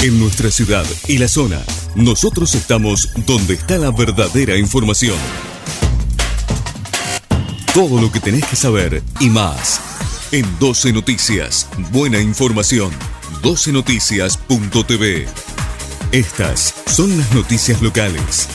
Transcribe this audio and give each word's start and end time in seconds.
En 0.00 0.20
nuestra 0.20 0.48
ciudad 0.52 0.84
y 1.08 1.18
la 1.18 1.26
zona, 1.26 1.60
nosotros 1.96 2.54
estamos 2.54 3.08
donde 3.26 3.54
está 3.54 3.78
la 3.78 3.90
verdadera 3.90 4.56
información. 4.56 5.16
Todo 7.74 8.00
lo 8.00 8.12
que 8.12 8.20
tenés 8.20 8.46
que 8.46 8.54
saber 8.54 9.02
y 9.18 9.28
más. 9.28 9.80
En 10.30 10.46
12 10.60 10.92
Noticias, 10.92 11.68
buena 11.90 12.20
información. 12.20 12.92
12noticias.tv. 13.42 15.26
Estas 16.12 16.74
son 16.86 17.18
las 17.18 17.34
noticias 17.34 17.82
locales. 17.82 18.46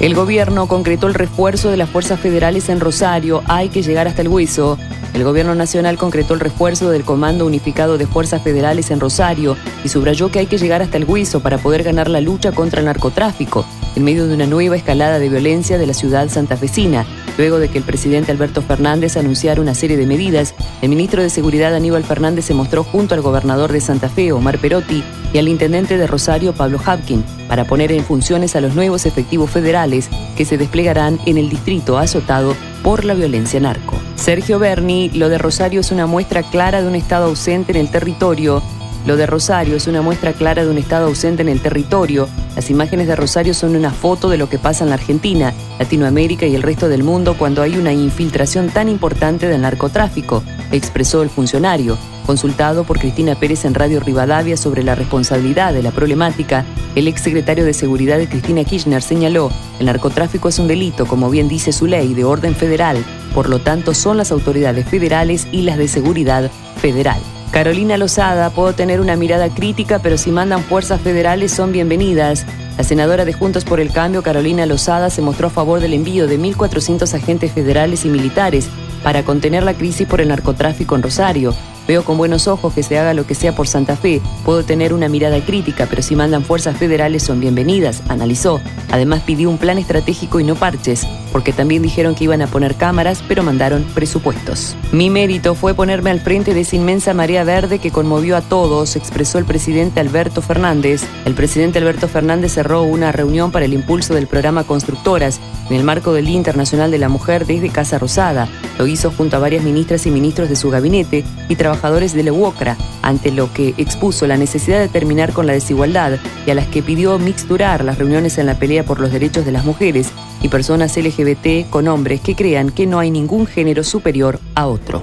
El 0.00 0.14
gobierno 0.14 0.66
concretó 0.66 1.08
el 1.08 1.14
refuerzo 1.14 1.68
de 1.70 1.76
las 1.76 1.90
fuerzas 1.90 2.18
federales 2.18 2.70
en 2.70 2.80
Rosario. 2.80 3.42
Hay 3.48 3.68
que 3.68 3.82
llegar 3.82 4.08
hasta 4.08 4.22
el 4.22 4.28
hueso. 4.28 4.78
El 5.14 5.24
gobierno 5.24 5.54
nacional 5.54 5.98
concretó 5.98 6.34
el 6.34 6.40
refuerzo 6.40 6.90
del 6.90 7.04
Comando 7.04 7.44
Unificado 7.44 7.98
de 7.98 8.06
Fuerzas 8.06 8.42
Federales 8.42 8.90
en 8.90 9.00
Rosario 9.00 9.56
y 9.84 9.88
subrayó 9.88 10.30
que 10.30 10.38
hay 10.38 10.46
que 10.46 10.58
llegar 10.58 10.80
hasta 10.80 10.96
el 10.96 11.04
hueso 11.04 11.40
para 11.40 11.58
poder 11.58 11.82
ganar 11.82 12.08
la 12.08 12.20
lucha 12.20 12.52
contra 12.52 12.80
el 12.80 12.86
narcotráfico 12.86 13.66
en 13.94 14.04
medio 14.04 14.26
de 14.26 14.34
una 14.34 14.46
nueva 14.46 14.76
escalada 14.76 15.18
de 15.18 15.28
violencia 15.28 15.78
de 15.78 15.86
la 15.86 15.94
ciudad 15.94 16.28
santafesina. 16.28 17.04
Luego 17.38 17.58
de 17.58 17.68
que 17.68 17.78
el 17.78 17.84
presidente 17.84 18.32
Alberto 18.32 18.62
Fernández 18.62 19.16
anunciara 19.16 19.60
una 19.60 19.74
serie 19.74 19.96
de 19.96 20.06
medidas, 20.06 20.54
el 20.80 20.88
ministro 20.88 21.22
de 21.22 21.30
Seguridad 21.30 21.74
Aníbal 21.74 22.04
Fernández 22.04 22.44
se 22.44 22.54
mostró 22.54 22.84
junto 22.84 23.14
al 23.14 23.22
gobernador 23.22 23.72
de 23.72 23.80
Santa 23.80 24.08
Fe, 24.08 24.32
Omar 24.32 24.58
Perotti, 24.58 25.02
y 25.32 25.38
al 25.38 25.48
intendente 25.48 25.96
de 25.96 26.06
Rosario, 26.06 26.52
Pablo 26.52 26.78
Hapkin, 26.84 27.24
para 27.48 27.64
poner 27.64 27.90
en 27.92 28.04
funciones 28.04 28.54
a 28.54 28.60
los 28.60 28.74
nuevos 28.74 29.06
efectivos 29.06 29.50
federales 29.50 30.08
que 30.36 30.44
se 30.44 30.58
desplegarán 30.58 31.18
en 31.24 31.38
el 31.38 31.48
distrito 31.48 31.98
azotado 31.98 32.54
por 32.82 33.04
la 33.04 33.14
violencia 33.14 33.60
narco. 33.60 34.01
Sergio 34.22 34.60
Berni, 34.60 35.10
lo 35.10 35.28
de 35.28 35.36
Rosario 35.36 35.80
es 35.80 35.90
una 35.90 36.06
muestra 36.06 36.44
clara 36.44 36.80
de 36.80 36.86
un 36.86 36.94
Estado 36.94 37.26
ausente 37.26 37.72
en 37.72 37.78
el 37.78 37.90
territorio 37.90 38.62
lo 39.04 39.16
de 39.16 39.26
Rosario 39.26 39.74
es 39.74 39.88
una 39.88 40.00
muestra 40.00 40.32
clara 40.32 40.64
de 40.64 40.70
un 40.70 40.78
Estado 40.78 41.06
ausente 41.06 41.42
en 41.42 41.48
el 41.48 41.60
territorio. 41.60 42.28
Las 42.54 42.70
imágenes 42.70 43.08
de 43.08 43.16
Rosario 43.16 43.52
son 43.52 43.74
una 43.74 43.90
foto 43.90 44.28
de 44.28 44.38
lo 44.38 44.48
que 44.48 44.60
pasa 44.60 44.84
en 44.84 44.90
la 44.90 44.94
Argentina, 44.94 45.52
Latinoamérica 45.80 46.46
y 46.46 46.54
el 46.54 46.62
resto 46.62 46.88
del 46.88 47.02
mundo 47.02 47.36
cuando 47.36 47.62
hay 47.62 47.76
una 47.76 47.92
infiltración 47.92 48.70
tan 48.70 48.88
importante 48.88 49.48
del 49.48 49.62
narcotráfico, 49.62 50.44
expresó 50.70 51.22
el 51.22 51.30
funcionario. 51.30 51.98
Consultado 52.26 52.84
por 52.84 53.00
Cristina 53.00 53.34
Pérez 53.34 53.64
en 53.64 53.74
Radio 53.74 53.98
Rivadavia 53.98 54.56
sobre 54.56 54.84
la 54.84 54.94
responsabilidad 54.94 55.72
de 55.72 55.82
la 55.82 55.90
problemática, 55.90 56.64
el 56.94 57.08
exsecretario 57.08 57.64
de 57.64 57.74
Seguridad 57.74 58.18
de 58.18 58.28
Cristina 58.28 58.62
Kirchner 58.62 59.02
señaló, 59.02 59.50
el 59.80 59.86
narcotráfico 59.86 60.48
es 60.48 60.60
un 60.60 60.68
delito, 60.68 61.06
como 61.06 61.28
bien 61.28 61.48
dice 61.48 61.72
su 61.72 61.86
ley, 61.86 62.14
de 62.14 62.24
orden 62.24 62.54
federal, 62.54 63.04
por 63.32 63.48
lo 63.48 63.58
tanto 63.58 63.94
son 63.94 64.16
las 64.16 64.30
autoridades 64.30 64.86
federales 64.86 65.46
y 65.52 65.62
las 65.62 65.78
de 65.78 65.88
seguridad 65.88 66.50
federal. 66.76 67.20
Carolina 67.52 67.98
Lozada, 67.98 68.48
puedo 68.48 68.72
tener 68.72 69.00
una 69.00 69.14
mirada 69.14 69.50
crítica, 69.50 69.98
pero 69.98 70.16
si 70.16 70.30
mandan 70.30 70.62
fuerzas 70.62 71.02
federales 71.02 71.52
son 71.52 71.70
bienvenidas. 71.70 72.46
La 72.78 72.84
senadora 72.84 73.26
de 73.26 73.34
Juntos 73.34 73.64
por 73.66 73.78
el 73.78 73.92
Cambio, 73.92 74.22
Carolina 74.22 74.64
Lozada, 74.64 75.10
se 75.10 75.20
mostró 75.20 75.48
a 75.48 75.50
favor 75.50 75.80
del 75.80 75.92
envío 75.92 76.26
de 76.26 76.40
1.400 76.40 77.12
agentes 77.12 77.52
federales 77.52 78.06
y 78.06 78.08
militares 78.08 78.68
para 79.02 79.22
contener 79.22 79.64
la 79.64 79.74
crisis 79.74 80.06
por 80.06 80.22
el 80.22 80.28
narcotráfico 80.28 80.96
en 80.96 81.02
Rosario. 81.02 81.54
Veo 81.86 82.04
con 82.04 82.18
buenos 82.18 82.48
ojos 82.48 82.72
que 82.74 82.82
se 82.82 82.98
haga 82.98 83.14
lo 83.14 83.26
que 83.26 83.34
sea 83.34 83.54
por 83.54 83.66
Santa 83.66 83.96
Fe. 83.96 84.20
Puedo 84.44 84.64
tener 84.64 84.92
una 84.92 85.08
mirada 85.08 85.40
crítica, 85.44 85.86
pero 85.88 86.02
si 86.02 86.16
mandan 86.16 86.44
fuerzas 86.44 86.76
federales 86.76 87.22
son 87.22 87.40
bienvenidas, 87.40 88.02
analizó. 88.08 88.60
Además 88.90 89.22
pidió 89.26 89.50
un 89.50 89.58
plan 89.58 89.78
estratégico 89.78 90.40
y 90.40 90.44
no 90.44 90.54
parches, 90.54 91.06
porque 91.32 91.52
también 91.52 91.82
dijeron 91.82 92.14
que 92.14 92.24
iban 92.24 92.42
a 92.42 92.46
poner 92.46 92.76
cámaras, 92.76 93.22
pero 93.26 93.42
mandaron 93.42 93.84
presupuestos. 93.94 94.76
Mi 94.92 95.10
mérito 95.10 95.54
fue 95.54 95.74
ponerme 95.74 96.10
al 96.10 96.20
frente 96.20 96.54
de 96.54 96.60
esa 96.60 96.76
inmensa 96.76 97.14
marea 97.14 97.44
verde 97.44 97.78
que 97.78 97.90
conmovió 97.90 98.36
a 98.36 98.42
todos, 98.42 98.96
expresó 98.96 99.38
el 99.38 99.44
presidente 99.44 100.00
Alberto 100.00 100.42
Fernández. 100.42 101.04
El 101.24 101.34
presidente 101.34 101.78
Alberto 101.78 102.08
Fernández 102.08 102.52
cerró 102.52 102.82
una 102.82 103.12
reunión 103.12 103.50
para 103.50 103.64
el 103.64 103.72
impulso 103.72 104.14
del 104.14 104.26
programa 104.26 104.64
Constructoras 104.64 105.40
en 105.68 105.76
el 105.76 105.84
marco 105.84 106.12
del 106.12 106.26
Día 106.26 106.36
Internacional 106.36 106.90
de 106.90 106.98
la 106.98 107.08
Mujer 107.08 107.46
desde 107.46 107.70
Casa 107.70 107.98
Rosada. 107.98 108.48
Lo 108.78 108.86
hizo 108.86 109.10
junto 109.10 109.36
a 109.36 109.40
varias 109.40 109.64
ministras 109.64 110.06
y 110.06 110.10
ministros 110.10 110.48
de 110.48 110.56
su 110.56 110.70
gabinete 110.70 111.24
y 111.48 111.56
trabajadores 111.56 112.12
de 112.12 112.22
la 112.22 112.32
UOCRA, 112.32 112.76
ante 113.02 113.30
lo 113.30 113.52
que 113.52 113.74
expuso 113.76 114.26
la 114.26 114.36
necesidad 114.36 114.80
de 114.80 114.88
terminar 114.88 115.32
con 115.32 115.46
la 115.46 115.52
desigualdad 115.52 116.18
y 116.46 116.50
a 116.50 116.54
las 116.54 116.66
que 116.66 116.82
pidió 116.82 117.18
mixturar 117.18 117.84
las 117.84 117.98
reuniones 117.98 118.38
en 118.38 118.46
la 118.46 118.58
pelea 118.58 118.84
por 118.84 119.00
los 119.00 119.12
derechos 119.12 119.44
de 119.44 119.52
las 119.52 119.64
mujeres 119.64 120.08
y 120.42 120.48
personas 120.48 120.96
LGBT 120.96 121.68
con 121.70 121.88
hombres 121.88 122.20
que 122.20 122.34
crean 122.34 122.70
que 122.70 122.86
no 122.86 122.98
hay 122.98 123.10
ningún 123.10 123.46
género 123.46 123.84
superior 123.84 124.40
a 124.54 124.66
otro. 124.66 125.02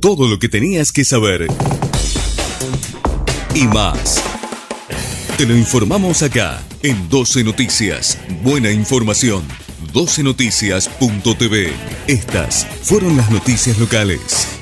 Todo 0.00 0.28
lo 0.28 0.38
que 0.38 0.48
tenías 0.48 0.90
que 0.92 1.04
saber 1.04 1.46
y 3.54 3.66
más. 3.66 4.22
Te 5.36 5.46
lo 5.46 5.56
informamos 5.56 6.22
acá 6.22 6.62
en 6.82 7.08
12 7.08 7.42
Noticias. 7.44 8.18
Buena 8.42 8.70
información. 8.70 9.42
12noticias.tv. 9.92 11.72
Estas 12.06 12.66
fueron 12.82 13.16
las 13.16 13.30
noticias 13.30 13.78
locales. 13.78 14.61